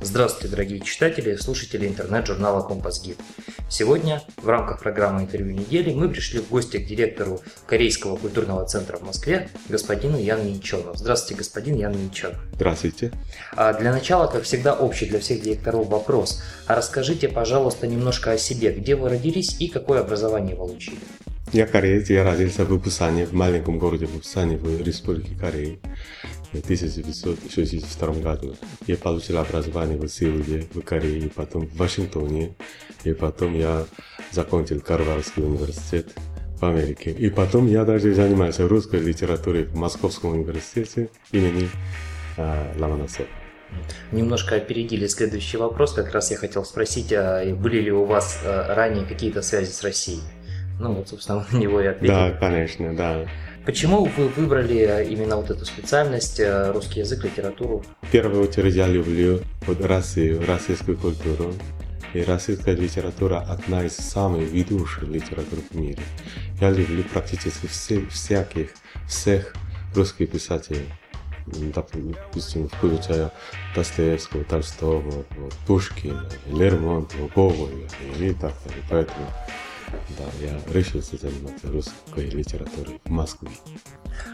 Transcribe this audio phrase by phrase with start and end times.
[0.00, 3.18] Здравствуйте, дорогие читатели и слушатели интернет-журнала «Компас Гид».
[3.68, 8.96] Сегодня в рамках программы «Интервью недели» мы пришли в гости к директору Корейского культурного центра
[8.96, 10.94] в Москве, господину Ян Минчону.
[10.94, 12.34] Здравствуйте, господин Ян Минчон.
[12.54, 13.10] Здравствуйте.
[13.56, 16.42] А для начала, как всегда, общий для всех директоров вопрос.
[16.68, 18.72] А расскажите, пожалуйста, немножко о себе.
[18.72, 20.98] Где вы родились и какое образование получили?
[21.52, 25.80] Я кореец, я родился в Пусане, в маленьком городе Пусане в Республике Кореи.
[26.52, 28.56] В 1962 году
[28.86, 32.54] я получил образование в Сеуле, в Корее, потом в Вашингтоне,
[33.04, 33.84] и потом я
[34.30, 36.06] закончил Карвардский университет
[36.58, 37.10] в Америке.
[37.10, 41.68] И потом я даже занимался русской литературой в Московском университете имени
[42.38, 43.28] э, Ломоносова.
[44.12, 45.92] Немножко опередили следующий вопрос.
[45.92, 50.22] Как раз я хотел спросить, а были ли у вас ранее какие-то связи с Россией?
[50.78, 52.08] Ну вот, собственно, на него и ответили.
[52.08, 53.26] Да, конечно, да.
[53.64, 57.84] Почему вы выбрали именно вот эту специальность, э, русский язык, литературу?
[58.02, 61.52] В первую очередь я люблю вот Россию, российскую культуру.
[62.14, 66.02] И российская литература одна из самых ведущих литератур в мире.
[66.58, 68.70] Я люблю практически все, всяких,
[69.06, 69.54] всех
[69.94, 70.88] русских писателей.
[71.46, 73.32] Допустим, включая
[73.74, 75.24] Достоевского, Толстого,
[75.66, 77.88] Пушкина, Лермонтова, Гоголя
[78.18, 78.84] и так далее.
[78.90, 79.26] Поэтому
[80.18, 83.50] да, я решился заниматься русской литературой в Москве.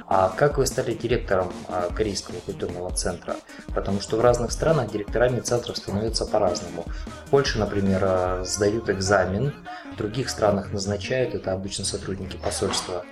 [0.06, 3.36] А как вы стали директором а, Корейского культурного центра?
[3.74, 6.84] Потому что в разных странах директорами центров становятся по-разному.
[7.26, 9.52] В Польше, например, а, сдают экзамен,
[9.92, 13.04] в других странах назначают, это обычно сотрудники посольства.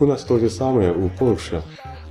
[0.00, 1.62] У нас то же самое, у Польши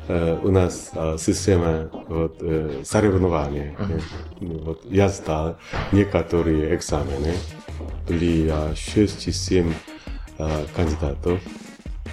[0.07, 3.75] э, у нас э, система вот, э, соревнования.
[3.77, 4.63] Uh-huh.
[4.63, 5.57] Вот, я сдал
[5.91, 7.33] некоторые экзамены,
[8.07, 9.73] были 6-7
[10.75, 11.39] кандидатов.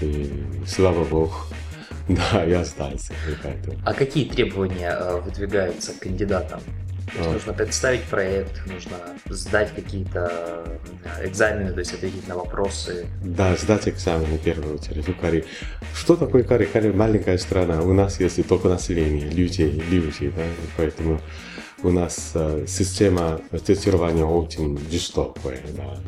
[0.00, 1.34] И слава богу,
[2.08, 3.12] да, я остался.
[3.42, 3.78] Поэтому.
[3.84, 6.60] А какие требования э, выдвигаются к кандидатам?
[7.18, 7.32] А.
[7.32, 8.96] нужно представить проект, нужно
[9.28, 10.64] сдать какие-то
[11.22, 13.06] экзамены, то есть ответить на вопросы.
[13.22, 15.44] Да, сдать экзамены в первую очередь в Корее.
[15.94, 16.68] Что такое Корея?
[16.68, 20.42] Корея маленькая страна, у нас есть только население, людей, люди, да,
[20.76, 21.20] поэтому
[21.84, 25.60] у нас э, система тестирования очень жестокая.
[25.76, 25.98] Да.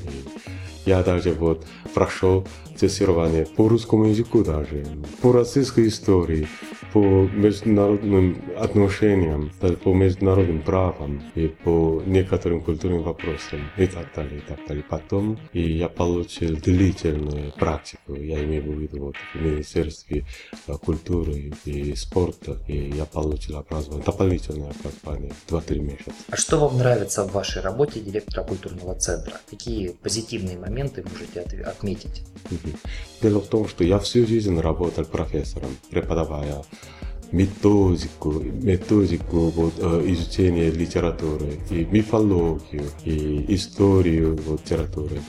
[0.87, 4.85] Я даже вот прошел тестирование по русскому языку даже,
[5.23, 6.47] по российской истории,
[6.93, 9.51] по международным отношениям,
[9.83, 14.85] по международным правам и по некоторым культурным вопросам и так далее, и так далее.
[14.89, 20.25] Потом и я получил длительную практику, я имею в виду вот, в Министерстве
[20.67, 26.13] э, культуры и спорта, и я получил образование, дополнительное образование, 2-3 месяца.
[26.31, 29.35] А что вам нравится в вашей работе директора культурного центра?
[29.51, 32.23] Какие позитивные моменты можете отметить?
[33.23, 36.65] Дело в том, что я всю жизнь работал профессором, преподавая
[37.33, 45.21] методику, методику вот, э, изучения литературы, и мифологию, и историю вот, литературы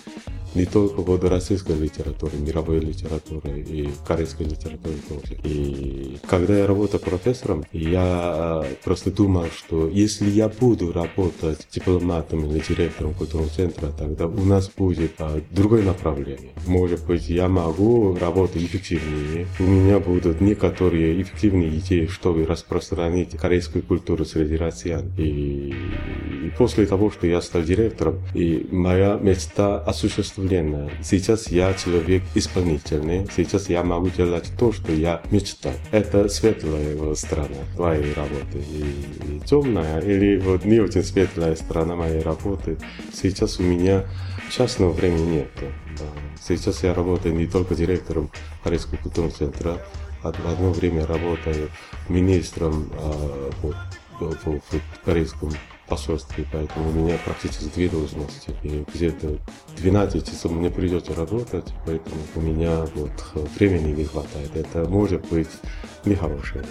[0.56, 5.40] не только вот российской литературы, мировой литературы и корейской литературы тоже.
[5.44, 12.59] И когда я работал профессором, я просто думал, что если я буду работать дипломатом или
[12.59, 16.52] директором культурного центра, тогда у нас будет а, другое направление.
[16.66, 19.47] Может быть, я могу работать эффективнее.
[19.59, 25.12] У меня будут некоторые эффективные идеи, чтобы распространить корейскую культуру среди россиян.
[25.18, 30.90] И после того, что я стал директором, и моя мечта осуществлено.
[31.03, 33.28] Сейчас я человек исполнительный.
[33.35, 35.74] Сейчас я могу делать то, что я мечтал.
[35.91, 38.59] Это светлая сторона твоей работы.
[38.59, 42.78] И, и темная или вот не очень светлая сторона моей работы.
[43.13, 44.06] Сейчас у меня
[44.50, 45.50] частного времени нет.
[46.41, 48.31] Сейчас я работаю не только директором
[48.63, 49.78] Корейского культурного центра,
[50.24, 51.69] а в одно время работаю
[52.09, 52.90] министром
[53.62, 53.75] по,
[54.19, 55.52] по, по, по корейскому
[55.88, 58.56] посольстве, поэтому у меня практически две должности.
[58.64, 59.38] И где-то
[59.78, 63.12] 12 часов мне придется работать, поэтому у меня вот
[63.58, 64.56] времени не хватает.
[64.56, 65.50] Это может быть
[66.06, 66.64] нехорошее.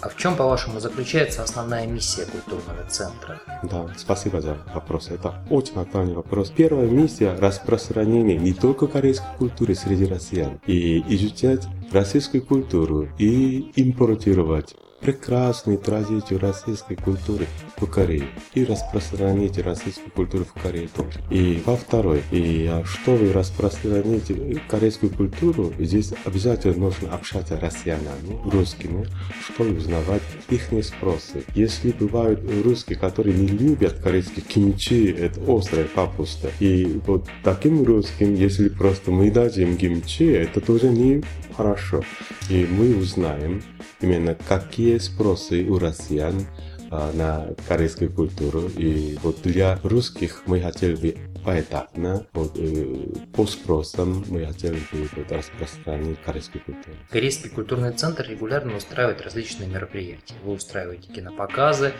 [0.00, 3.40] А в чем, по-вашему, заключается основная миссия культурного центра?
[3.62, 5.10] Да, спасибо за вопрос.
[5.10, 6.50] Это очень актуальный вопрос.
[6.50, 14.74] Первая миссия– распространение не только корейской культуры среди россиян, и изучать российскую культуру и импортировать
[15.00, 21.20] прекрасную традицию российской культуры в Корее и распространить российскую культуру в Корее тоже.
[21.30, 24.32] И во второй, и чтобы распространить
[24.68, 29.06] корейскую культуру, здесь обязательно нужно общаться с россиянами, русскими,
[29.44, 31.44] чтобы узнавать их спросы.
[31.54, 38.34] Если бывают русские, которые не любят корейский кимчи, это острая капуста, и вот таким русским,
[38.34, 41.22] если просто мы дадим кимчи, это тоже не
[41.56, 42.02] хорошо.
[42.48, 43.62] И мы узнаем
[44.00, 46.73] именно какие спросы у россиян а,
[47.12, 48.68] на корейскую культуру.
[48.76, 55.08] И вот для русских мы хотели бы поэтапно, вот, э, по спросам мы хотели бы
[55.14, 56.96] вот, распространить корейскую культуру.
[57.10, 60.34] Корейский культурный центр регулярно устраивает различные мероприятия.
[60.42, 61.92] Вы устраиваете кинопоказы,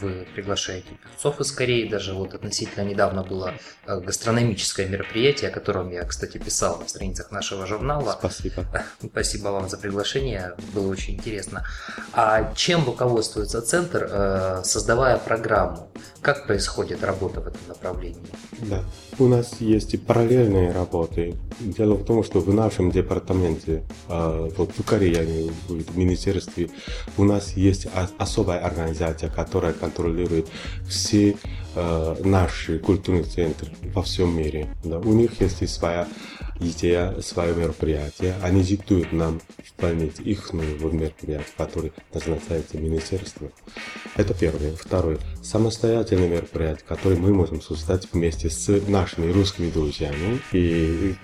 [0.00, 3.54] вы приглашаете певцов из Кореи, даже вот относительно недавно было
[3.86, 8.16] э, гастрономическое мероприятие, о котором я, кстати, писал на страницах нашего журнала.
[8.18, 8.64] Спасибо.
[9.04, 11.64] Спасибо вам за приглашение, было очень интересно.
[12.12, 15.88] А чем руководствуется центр, э, создавая программу?
[16.20, 18.22] Как происходит работа в этом направлении?
[18.70, 18.84] Да.
[19.18, 21.34] У нас есть и параллельные работы.
[21.60, 26.70] Дело в том, что в нашем департаменте, а, вот в Корее, в министерстве,
[27.18, 30.48] у нас есть особая организация, которая контролирует
[30.88, 31.36] все
[31.74, 34.68] а, наши культурные центры во всем мире.
[34.84, 34.98] Да.
[34.98, 36.06] У них есть и своя
[36.60, 38.34] идея, свое мероприятие.
[38.42, 39.40] Они диктуют нам
[39.82, 43.50] выполнить их мероприятие, которое назначается министерством.
[44.16, 44.74] Это первое.
[44.76, 45.18] Второе.
[45.42, 50.40] Самостоятельное мероприятие, которое мы можем создать вместе с нашими русскими друзьями.
[50.52, 51.14] И,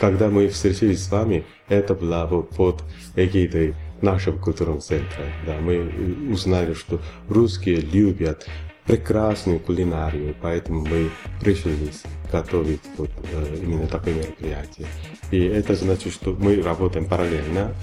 [0.00, 2.82] когда мы встретились с вами, это было под
[3.16, 5.24] эгидой нашего культурного центра.
[5.46, 8.46] Да, мы узнали, что русские любят
[8.86, 11.10] прекрасную кулинарию, поэтому мы
[11.40, 14.86] решились готовить вот, э, именно такое мероприятие.
[15.30, 17.74] И это значит, что мы работаем параллельно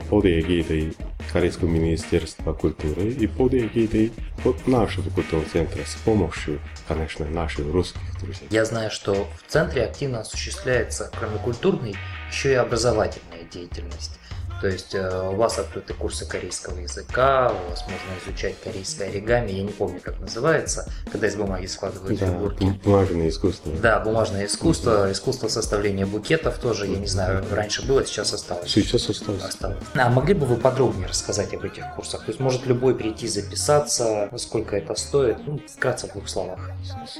[0.00, 0.94] под эгидой
[1.32, 4.12] Корейского министерства культуры и под эгидой
[4.42, 8.46] под нашего культурного центра с помощью, конечно, наших русских друзей.
[8.50, 11.94] Я знаю, что в центре активно осуществляется, кроме культурной,
[12.30, 14.18] еще и образовательная деятельность.
[14.60, 19.50] То есть э, у вас открыты курсы корейского языка, у вас можно изучать корейское оригами,
[19.50, 22.64] я не помню, как называется, когда из бумаги складывают да, фигурки.
[22.84, 23.72] бумажное искусство.
[23.82, 28.70] Да, бумажное искусство, искусство составления букетов тоже, я не знаю, раньше было, сейчас осталось.
[28.70, 29.42] Сейчас осталось.
[29.42, 29.78] осталось.
[29.94, 32.24] А могли бы вы подробнее рассказать об этих курсах?
[32.24, 35.38] То есть может любой прийти записаться, сколько это стоит?
[35.46, 36.70] Ну, вкратце в двух словах.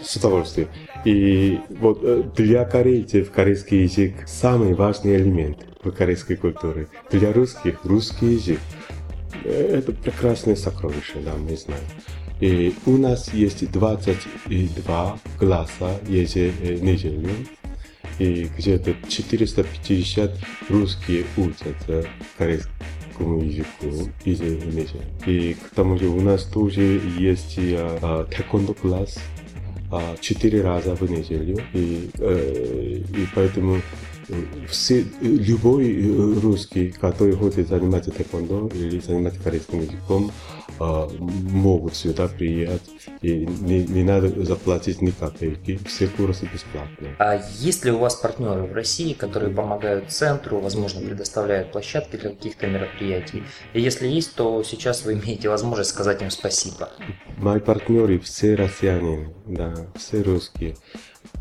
[0.03, 0.69] С удовольствием.
[1.05, 6.89] И вот э, для корейцев корейский язык самый важный элемент в корейской культуре.
[7.11, 8.61] Для русских русский язык
[9.45, 11.85] э, это прекрасное сокровище, да, мы знаем.
[12.41, 17.31] И у нас есть 22 класса еженедельно,
[18.19, 20.33] и где-то 450
[20.69, 21.77] русские учат
[22.37, 25.05] корейскому языку еженедельно.
[25.27, 29.19] И к тому же у нас тоже есть а, тэквондо класс
[29.91, 33.81] а, 4 раза в неделю, и, э, и поэтому
[34.69, 40.31] все, любой э, русский, который хочет заниматься тэквондо или заниматься корейским языком,
[40.79, 42.83] а, могут сюда приехать,
[43.23, 47.15] и не, не надо заплатить ни копейки, все курсы бесплатные.
[47.19, 52.31] А есть ли у вас партнеры в России, которые помогают центру, возможно, предоставляют площадки для
[52.31, 53.45] каких-то мероприятий?
[53.73, 56.91] И если есть, то сейчас вы имеете возможность сказать им спасибо.
[57.37, 60.77] Мои партнеры все россияне, да, все русские.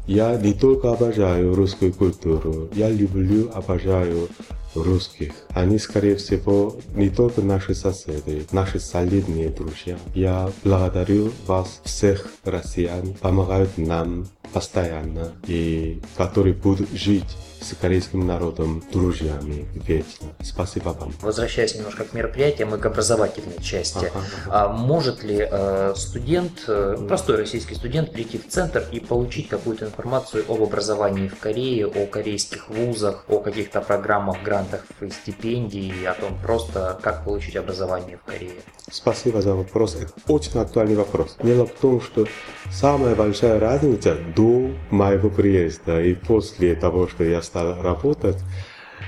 [0.05, 4.27] Я не только обожаю русскую культуру, я люблю, обожаю
[4.75, 5.31] русских.
[5.50, 9.97] Они, скорее всего, не только наши соседи, наши солидные друзья.
[10.13, 18.83] Я благодарю вас всех россиян, помогают нам постоянно и которые будут жить с корейским народом
[18.92, 20.27] друзьями вечно.
[20.42, 21.13] Спасибо вам.
[21.21, 24.21] Возвращаясь немножко к мероприятиям и к образовательной части, ага.
[24.48, 29.86] а может ли э, студент, э, простой российский студент, прийти в центр и получить какую-то
[29.86, 36.13] информацию об образовании в Корее, о корейских вузах, о каких-то программах, грантах и стипендий, о
[36.13, 38.62] том просто, как получить образование в Корее?
[38.91, 39.96] Спасибо за вопрос.
[39.96, 41.38] Это очень актуальный вопрос.
[41.41, 42.27] Дело в том, что
[42.72, 48.38] самая большая разница до моего приезда и после того, что я стал работать,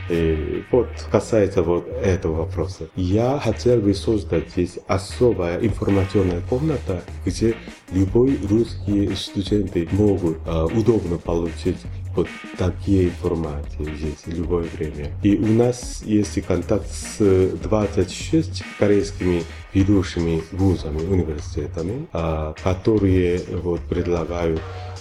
[0.09, 2.87] и вот касается вот этого вопроса.
[2.95, 7.55] Я хотел бы создать здесь особая информационная комната, где
[7.91, 11.77] любой русские студенты могут э, удобно получить
[12.15, 15.11] вот такие информации здесь в любое время.
[15.21, 24.61] И у нас есть контакт с 26 корейскими ведущими вузами, университетами, а, которые вот предлагают
[24.61, 24.94] а,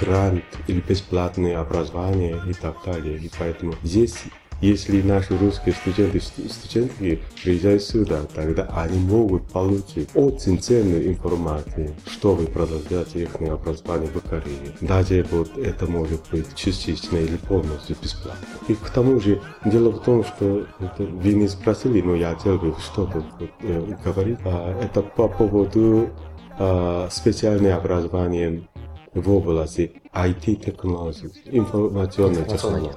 [0.00, 3.18] грант или бесплатное образование и так далее.
[3.18, 4.24] И поэтому здесь
[4.60, 12.46] если наши русские студенты, студентки приезжают сюда, тогда они могут получить очень ценную информацию, чтобы
[12.46, 14.74] продолжать их образование в Корее.
[14.80, 18.46] Даже вот это может быть частично или полностью бесплатно.
[18.68, 22.74] И к тому же, дело в том, что это, вы не спросили, но я бы
[22.80, 23.22] что-то
[23.60, 24.38] э, говорить.
[24.46, 26.08] А, это по поводу
[26.58, 28.62] а, специального образования
[29.14, 32.90] в области IT-технологий, информационной технологии.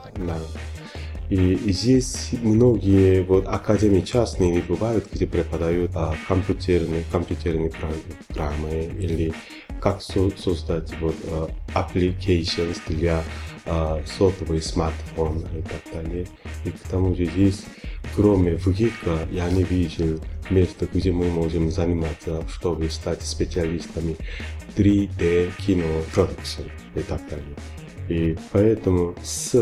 [1.29, 7.69] И здесь многие вот, академии частные бывают, где преподают а, компьютерные, компьютерные
[8.29, 9.33] программы или
[9.81, 13.23] как со создать вот, uh, applications для
[13.65, 16.27] uh, сотовый смартфон и так далее.
[16.65, 17.63] И к тому же здесь,
[18.15, 20.19] кроме ВГИКа, я не видел
[20.49, 24.15] места, где мы можем заниматься, чтобы стать специалистами
[24.75, 27.55] 3D кино продукции и так далее.
[28.09, 29.53] И поэтому с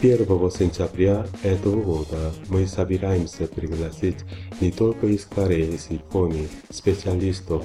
[0.00, 4.18] 1 сентября этого года мы собираемся пригласить
[4.60, 7.64] не только из Кореи, из Японии специалистов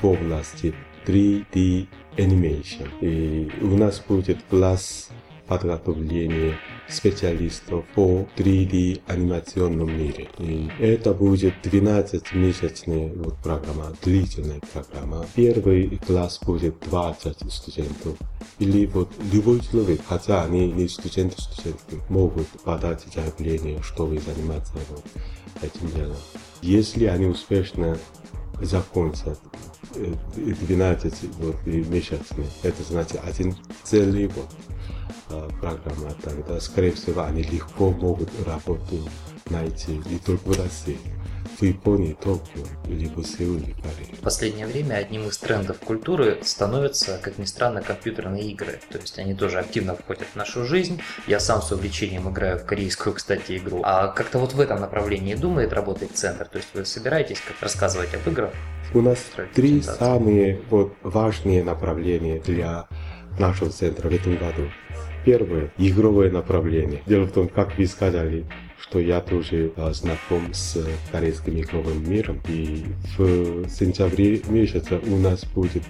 [0.00, 0.74] в области
[1.10, 2.88] 3D Animation.
[3.00, 5.08] И у нас будет класс
[5.48, 6.56] подготовления
[6.88, 10.28] специалистов по 3D анимационном мире.
[10.38, 15.26] И это будет 12-месячная вот программа, длительная программа.
[15.34, 18.16] Первый класс будет 20 студентов.
[18.60, 25.04] Или вот любой человек, хотя они не студенты, студентки, могут подать заявление, чтобы заниматься вот
[25.62, 26.16] этим делом.
[26.62, 27.98] Если они успешно
[28.60, 29.38] закончат
[29.94, 34.48] 12 вот, месяцами, это значит один целый год
[35.60, 38.98] программа, тогда, скорее всего, они легко могут работу
[39.48, 40.98] найти не только в России,
[41.60, 44.14] в Японии, Токио, либо Сеуле, Корее.
[44.14, 48.80] В последнее время одним из трендов культуры становятся, как ни странно, компьютерные игры.
[48.90, 51.00] То есть они тоже активно входят в нашу жизнь.
[51.26, 53.82] Я сам с увлечением играю в корейскую, кстати, игру.
[53.84, 56.46] А как-то вот в этом направлении думает работать центр?
[56.46, 58.50] То есть вы собираетесь как рассказывать об играх?
[58.94, 59.18] У нас
[59.54, 62.88] три самые вот, важные направления для
[63.38, 64.70] нашего центра в этом году.
[65.24, 67.02] Первое– игровое направление.
[67.06, 68.46] Дело в том, как вы сказали,
[68.80, 72.40] что я тоже а, знаком с корейским игровым миром.
[72.48, 72.84] И
[73.16, 75.82] в сентябре месяце у нас будет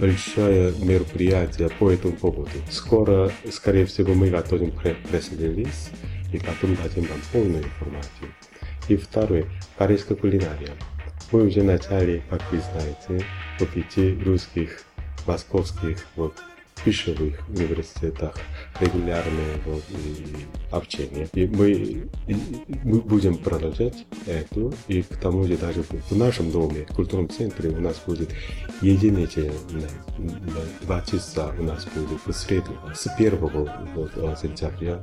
[0.00, 2.50] большое мероприятие по этому поводу.
[2.70, 5.90] Скоро, скорее всего, мы готовим пресс-релиз
[6.32, 8.30] и потом дадим вам полную информацию.
[8.88, 9.46] И второе–
[9.78, 10.72] корейская кулинария.
[11.32, 13.26] Мы уже начали, как вы знаете,
[13.74, 14.82] пяти русских,
[15.26, 16.34] московских вот,
[16.84, 18.36] пищевых университетах
[18.80, 19.82] регулярное вот,
[20.70, 21.28] общение.
[21.32, 22.36] И мы, и
[22.84, 27.70] мы будем продолжать это, и к тому же даже в нашем доме, в культурном центре
[27.70, 28.30] у нас будет
[28.80, 29.52] единичное
[30.82, 35.02] два часа у нас будет в среду с 1 вот, сентября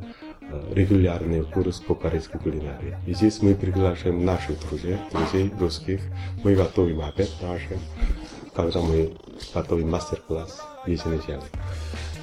[0.74, 2.98] регулярный курс по корейской кулинарии.
[3.08, 6.02] И здесь мы приглашаем наших друзей, друзей русских.
[6.44, 7.78] Мы готовим обед даже,
[8.56, 9.12] когда мы
[9.54, 11.44] готовим мастер-класс еженедельно.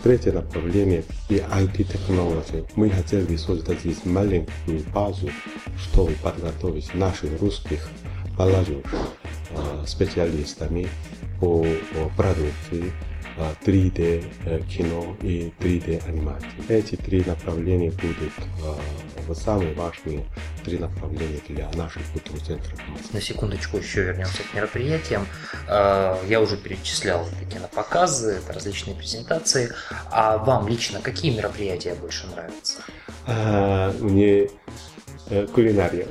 [0.03, 2.65] Третье направление и IT-технологии.
[2.75, 5.29] Мы хотели создать здесь маленькую базу,
[5.77, 7.89] чтобы подготовить наших русских
[8.39, 8.85] молодежь
[9.87, 10.89] специалистами
[11.39, 11.67] по
[12.17, 12.93] продукции,
[13.65, 16.49] 3D кино и 3D анимации.
[16.69, 20.25] Эти три направления будут самые важные
[20.61, 22.79] три направления для наших культурных центров.
[23.13, 25.27] На секундочку еще вернемся к мероприятиям.
[25.69, 29.73] Я уже перечислял это кинопоказы, это различные презентации.
[30.11, 32.79] А вам лично какие мероприятия больше нравятся?
[33.27, 34.49] А, мне
[35.53, 36.07] кулинария.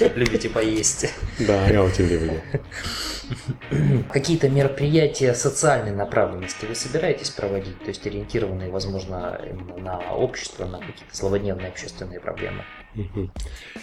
[0.14, 1.12] Любите поесть.
[1.40, 2.40] Да, я очень люблю.
[4.12, 9.40] Какие-то мероприятия социальной направленности вы собираетесь проводить, то есть ориентированные, возможно,
[9.78, 12.64] на общество, на какие-то злободневные общественные проблемы?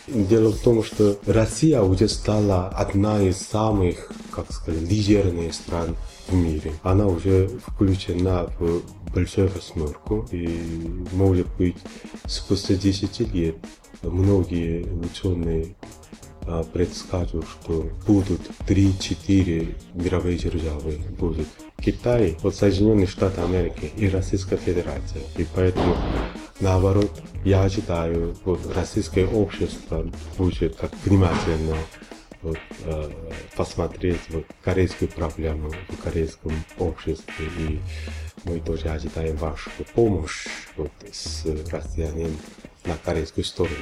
[0.08, 5.96] Дело в том, что Россия уже стала одна из самых, как сказать, лидерных стран
[6.28, 6.74] в мире.
[6.84, 8.82] Она уже включена в
[9.14, 10.48] большую восьмерку, и,
[11.14, 11.78] может быть,
[12.26, 13.56] спустя 10 лет
[14.02, 15.76] многие ученые
[16.74, 20.98] предскажут, что будут 3-4 мировые державы.
[21.20, 21.48] Будет
[21.78, 25.22] Китай, вот Соединенные Штаты Америки и Российская Федерация.
[25.38, 25.96] И поэтому,
[26.60, 27.12] наоборот,
[27.44, 30.06] я ожидаю, вот российское общество
[30.38, 31.78] будет как внимательно
[32.42, 33.12] вот, э,
[33.56, 37.46] посмотреть вот, корейскую проблему в корейском обществе.
[37.60, 37.80] И
[38.44, 42.36] мы тоже ожидаем вашу помощь вот, с россиянами
[42.88, 43.76] на корейскую сторону.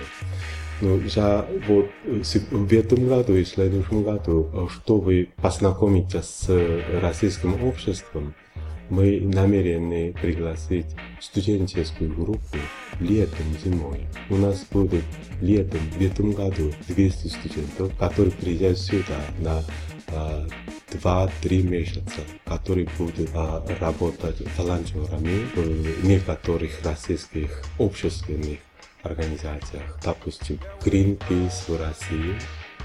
[0.81, 6.49] Ну, я вот в этом году и в следующем году, чтобы познакомиться с
[7.01, 8.35] российским обществом,
[8.89, 10.85] мы намерены пригласить
[11.19, 12.57] студенческую группу
[12.99, 14.05] летом, зимой.
[14.29, 15.03] У нас будет
[15.41, 19.63] летом, в этом году 200 студентов, которые приезжают сюда на
[20.91, 28.59] 2-3 месяца, которые будут а, работать волонтерами в некоторых российских общественных
[29.05, 32.35] организациях, допустим, Greenpeace в России,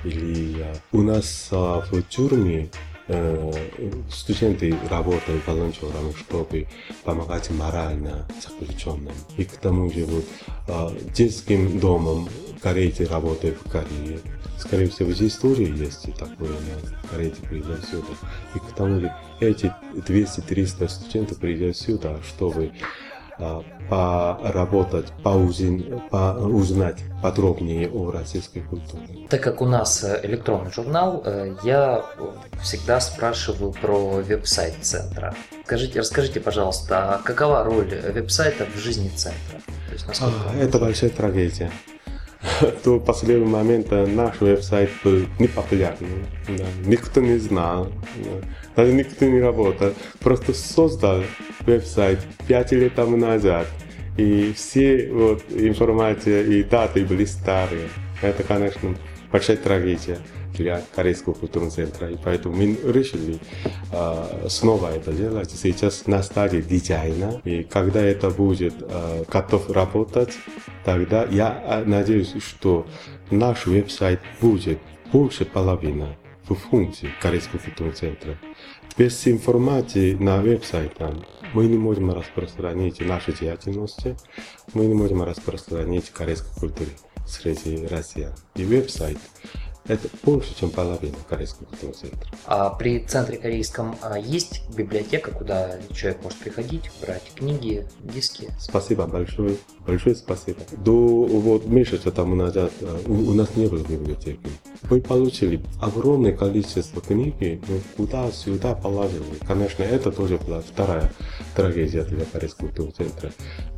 [0.05, 2.71] или у нас в тюрьме
[3.09, 3.53] э,
[4.11, 6.67] студенты работают волонтерами, чтобы
[7.05, 9.13] помогать морально заключенным.
[9.37, 10.25] И к тому же вот,
[10.69, 12.29] э, детским домом
[12.63, 14.21] корейцы работают в Корее.
[14.59, 16.51] Скорее всего, здесь тоже есть такое,
[17.11, 18.15] корейцы приезжают сюда.
[18.55, 22.71] И к тому же эти 200-300 студентов приезжают сюда, чтобы
[23.89, 29.27] поработать, узнать подробнее о российской культуре.
[29.29, 32.05] Так как у нас э, электронный журнал, э, я
[32.63, 35.35] всегда спрашиваю про веб-сайт центра.
[35.65, 39.59] Скажите, расскажите, пожалуйста, а какова роль веб-сайта в жизни центра?
[39.89, 40.37] То есть, насколько...
[40.51, 41.71] а, это большая трагедия.
[42.85, 46.27] До последнего момента наш веб-сайт был непопулярным.
[46.49, 46.65] Да.
[46.87, 48.49] Никто не знал, да.
[48.77, 49.93] даже никто не работал.
[50.21, 51.23] Просто создал
[51.61, 53.67] веб-сайт пять лет тому назад.
[54.17, 57.89] И все вот, информация и даты были старые.
[58.23, 58.97] Это, конечно,
[59.31, 60.19] большая трагедия
[60.61, 62.11] для Корейского культурного центра.
[62.11, 63.39] И поэтому мы решили
[63.93, 65.51] э, снова это делать.
[65.51, 67.41] Сейчас на стадии дизайна.
[67.45, 70.35] И когда это будет э, готов работать,
[70.85, 72.87] тогда я надеюсь, что
[73.31, 74.79] наш веб-сайт будет
[75.13, 76.17] больше половины
[76.49, 78.39] в функции Корейского культурного центра.
[78.99, 81.15] Без информации на веб-сайте
[81.55, 84.17] мы не можем распространить наши деятельности,
[84.75, 86.91] мы не можем распространить корейскую культуру
[87.27, 88.33] среди россиян.
[88.57, 89.19] И веб-сайт
[89.87, 92.31] это больше, чем половина корейского культурного центра.
[92.47, 98.51] А при центре корейском а, есть библиотека, куда человек может приходить, брать книги, диски?
[98.59, 99.57] Спасибо большое.
[99.87, 100.61] Большое спасибо.
[100.73, 104.49] До вот месяца тому назад а, у, у нас не было библиотеки.
[104.89, 109.23] Мы получили огромное количество книги, но куда-сюда положили.
[109.47, 111.13] Конечно, это тоже была вторая
[111.55, 113.33] трагедия для Корейского культурного центра.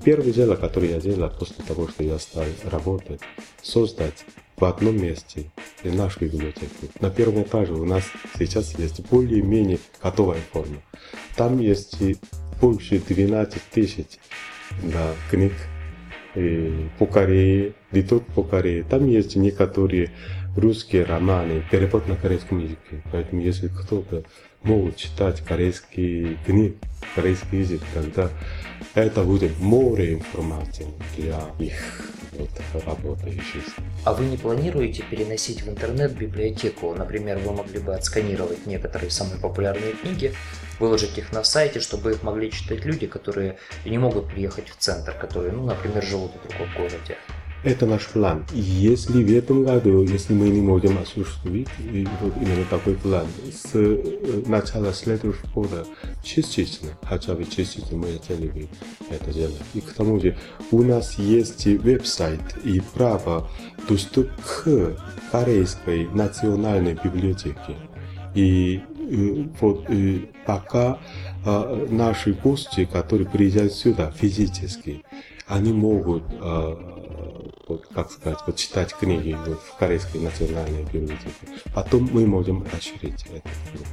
[0.05, 3.21] Первое дело, которое я делал после того, что я стал работать,
[3.63, 4.25] создать
[4.57, 5.51] в одном месте
[5.83, 6.87] и нашу библиотеку.
[7.01, 8.05] На первом этаже у нас
[8.39, 10.83] сейчас есть более-менее готовая форма.
[11.37, 11.97] Там есть
[12.61, 14.19] больше 12 тысяч
[14.83, 15.53] да, книг
[16.35, 18.85] и по Корее, не только по Корее.
[18.85, 20.11] Там есть некоторые
[20.57, 23.03] русские романы, перевод на корейском языке.
[23.11, 24.25] Поэтому если кто-то
[24.63, 26.77] может читать корейские книги,
[27.15, 28.31] корейский язык, тогда
[28.95, 30.87] это будет море информации
[31.17, 32.51] для их вот,
[32.87, 33.65] работающих.
[34.05, 36.95] А вы не планируете переносить в интернет библиотеку?
[36.95, 40.33] Например, вы могли бы отсканировать некоторые самые популярные книги,
[40.79, 45.12] выложить их на сайте, чтобы их могли читать люди, которые не могут приехать в центр,
[45.12, 47.17] которые, ну, например, живут в другом городе.
[47.64, 48.44] Это наш план.
[48.53, 51.68] Если в этом году, если мы не можем осуществить
[52.20, 55.87] вот именно такой план, с э, начала следующего года
[56.25, 58.68] частично, хотя бы частично мы хотели бы
[59.11, 59.62] это делать.
[59.75, 60.37] И к тому же
[60.72, 63.48] у нас есть веб-сайт и право
[63.88, 64.96] доступ к
[65.31, 67.77] корейской национальной библиотеке.
[68.35, 70.98] И э, вот и пока
[71.44, 75.05] наши гости, которые приезжают сюда физически,
[75.46, 76.22] они могут
[77.68, 81.31] вот, как сказать, вот читать книги вот, в Корейской национальной библиотеке.
[81.75, 83.87] Потом мы можем расширить этот круг.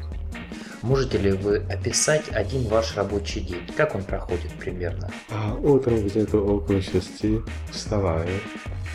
[0.82, 3.68] Можете ли вы описать один ваш рабочий день?
[3.76, 5.12] Как он проходит примерно?
[5.30, 8.30] А, утром где-то около шести вставаю,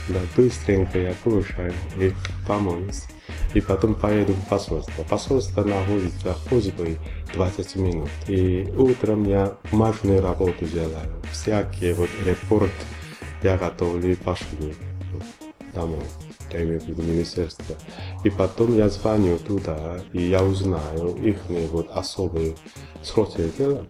[0.08, 2.12] да, быстренько я кушаю и
[2.48, 3.04] помоюсь.
[3.52, 5.04] И потом поеду в посольство.
[5.04, 6.98] Посольство находится ходьбой
[7.34, 8.10] 20 минут.
[8.28, 11.22] И утром я машинную работу делаю.
[11.30, 12.72] Всякие вот репорты
[13.44, 14.72] я готовлю пошлю
[15.74, 16.02] домой,
[16.50, 17.76] я имею в виду министерство.
[18.24, 21.36] И потом я звоню туда, и я узнаю их
[21.70, 22.54] вот особые
[23.02, 23.86] срочные дела.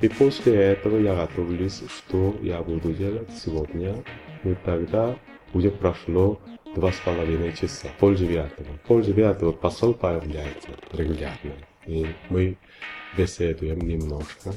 [0.00, 4.02] И после этого я готовлюсь, что я буду делать сегодня.
[4.44, 5.14] И тогда
[5.52, 6.40] уже прошло
[6.74, 7.88] два с половиной часа.
[7.98, 8.68] Пол девятого.
[8.86, 11.52] Пол девятого посол появляется регулярно.
[11.84, 12.56] И мы
[13.14, 14.54] беседуем немножко.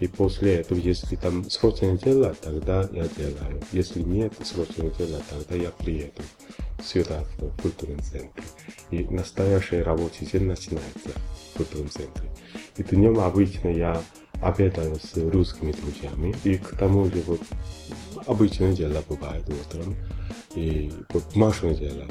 [0.00, 3.62] И после этого, если там срочное дело, тогда я делаю.
[3.72, 6.22] Если нет срочного дела, тогда я приеду
[6.82, 8.44] сюда, в культурном центре.
[8.90, 11.10] И настоящий рабочий день начинается
[11.52, 12.30] в культурном центре.
[12.76, 14.02] И днем обычно я
[14.42, 16.34] обедаю с русскими друзьями.
[16.44, 17.40] И к тому же вот
[18.26, 19.96] обычное дело бывает утром.
[20.54, 22.06] И вот домашнее дело.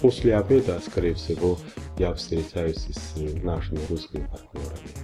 [0.00, 1.58] После обеда, скорее всего,
[1.98, 5.03] я встречаюсь с нашими русскими партнерами.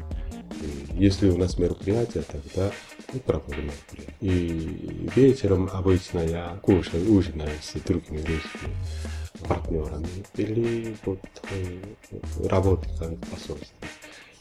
[0.94, 2.70] Если у нас мероприятие, тогда
[3.12, 4.14] мы проводим мероприятие.
[4.20, 8.74] И вечером обычно я кушаю, ужинаю с другими русскими
[9.48, 13.88] партнерами или вот э, работниками посольства.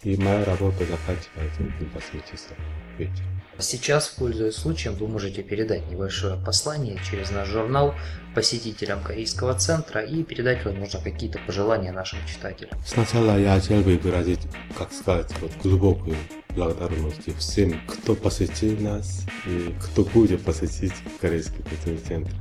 [0.03, 2.57] И моя работа заканчивается в 8 часов
[2.97, 3.25] вечера.
[3.57, 7.93] Сейчас, пользуясь случаем, вы можете передать небольшое послание через наш журнал
[8.33, 12.79] посетителям Корейского центра и передать, возможно, какие-то пожелания нашим читателям.
[12.85, 14.39] Сначала я хотел бы выразить,
[14.77, 16.15] как сказать, вот глубокую
[16.59, 20.91] благодарность всем, кто посетил нас и кто будет посетить
[21.21, 22.31] Корейский культурный центр.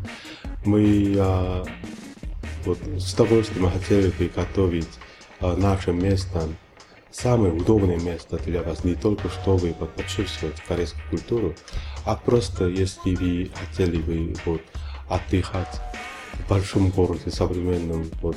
[0.65, 1.65] Мы а,
[2.65, 4.89] вот, с удовольствием хотели бы готовить
[5.41, 6.57] а, нашим местам
[7.13, 11.55] самое удобное место для вас не только чтобы вот, почувствовать корейскую культуру,
[12.05, 14.63] а просто если вы хотели бы вот,
[15.09, 15.81] отдыхать
[16.35, 18.37] в большом городе, современном вот,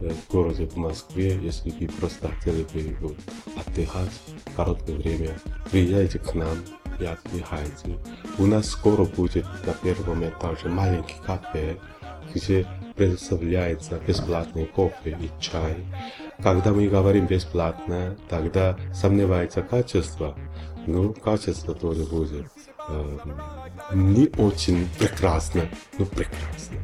[0.00, 3.14] э, городе в Москве, если вы просто хотели бы
[3.56, 4.10] отдыхать
[4.54, 5.38] короткое время,
[5.70, 6.56] приезжайте к нам
[7.00, 7.98] и отдыхайте.
[8.38, 11.76] У нас скоро будет на первом этаже маленький кафе,
[12.34, 15.76] где предоставляется бесплатный кофе и чай.
[16.42, 20.36] Когда мы говорим бесплатно, тогда сомневается качество.
[20.86, 22.46] Ну, качество тоже будет
[22.88, 23.18] э,
[23.92, 26.78] не очень прекрасно, но прекрасно.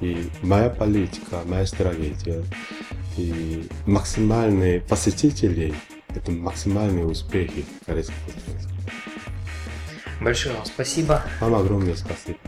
[0.00, 2.44] И моя политика, моя стратегия
[3.16, 5.74] и максимальные посетители–
[6.14, 8.16] это максимальные успехи корейского
[10.20, 11.22] Большое вам спасибо.
[11.40, 12.38] Вам огромное спасибо.